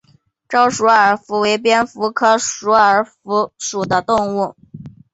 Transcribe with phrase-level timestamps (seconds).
[0.49, 4.55] 沼鼠耳蝠为蝙蝠科鼠耳蝠属的动物。